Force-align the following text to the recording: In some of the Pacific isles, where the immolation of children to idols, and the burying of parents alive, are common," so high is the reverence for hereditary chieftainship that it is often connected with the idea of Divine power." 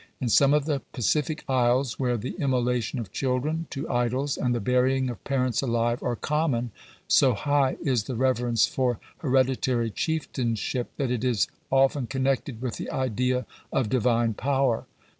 In 0.19 0.29
some 0.29 0.51
of 0.55 0.65
the 0.65 0.79
Pacific 0.93 1.43
isles, 1.47 1.99
where 1.99 2.17
the 2.17 2.31
immolation 2.39 2.97
of 2.97 3.11
children 3.11 3.67
to 3.69 3.87
idols, 3.87 4.35
and 4.35 4.55
the 4.55 4.59
burying 4.59 5.11
of 5.11 5.23
parents 5.23 5.61
alive, 5.61 6.01
are 6.01 6.15
common," 6.15 6.71
so 7.07 7.35
high 7.35 7.77
is 7.83 8.05
the 8.05 8.15
reverence 8.15 8.65
for 8.65 8.99
hereditary 9.19 9.91
chieftainship 9.91 10.89
that 10.97 11.11
it 11.11 11.23
is 11.23 11.47
often 11.69 12.07
connected 12.07 12.63
with 12.63 12.77
the 12.77 12.89
idea 12.89 13.45
of 13.71 13.89
Divine 13.89 14.33
power." 14.33 14.85